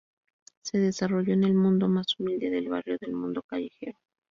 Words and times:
Se 0.63 0.79
desarrolló 0.79 1.33
en 1.33 1.43
el 1.43 1.53
mundo 1.53 1.87
más 1.87 2.17
humilde, 2.19 2.49
del 2.49 2.69
barrio, 2.69 2.97
del 2.99 3.13
mundo 3.13 3.43
callejero. 3.43 3.99